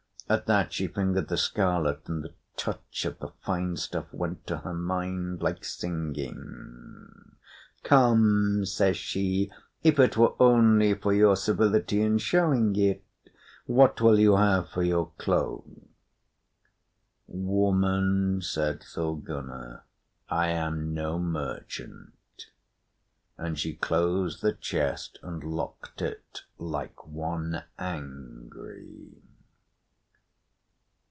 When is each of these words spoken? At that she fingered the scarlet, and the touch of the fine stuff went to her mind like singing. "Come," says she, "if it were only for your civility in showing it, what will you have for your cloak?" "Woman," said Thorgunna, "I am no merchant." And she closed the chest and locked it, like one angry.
At 0.29 0.45
that 0.45 0.71
she 0.71 0.87
fingered 0.87 1.27
the 1.27 1.35
scarlet, 1.35 2.07
and 2.07 2.23
the 2.23 2.33
touch 2.55 3.03
of 3.03 3.19
the 3.19 3.33
fine 3.43 3.75
stuff 3.75 4.05
went 4.13 4.47
to 4.47 4.59
her 4.59 4.73
mind 4.73 5.41
like 5.41 5.65
singing. 5.65 7.35
"Come," 7.83 8.65
says 8.65 8.95
she, 8.95 9.51
"if 9.83 9.99
it 9.99 10.15
were 10.15 10.35
only 10.41 10.93
for 10.93 11.11
your 11.11 11.35
civility 11.35 12.01
in 12.01 12.17
showing 12.17 12.73
it, 12.77 13.03
what 13.65 13.99
will 13.99 14.17
you 14.19 14.37
have 14.37 14.69
for 14.69 14.83
your 14.83 15.11
cloak?" 15.17 15.65
"Woman," 17.27 18.41
said 18.41 18.81
Thorgunna, 18.83 19.83
"I 20.29 20.47
am 20.47 20.93
no 20.93 21.19
merchant." 21.19 22.13
And 23.37 23.59
she 23.59 23.73
closed 23.75 24.41
the 24.41 24.53
chest 24.53 25.19
and 25.23 25.43
locked 25.43 26.01
it, 26.01 26.43
like 26.57 27.05
one 27.05 27.63
angry. 27.77 29.11